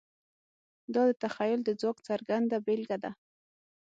[0.93, 3.11] دا د تخیل د ځواک څرګنده بېلګه ده.